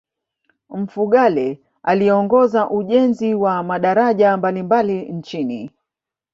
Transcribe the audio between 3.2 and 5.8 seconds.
wa madaraja mbalimbali nchini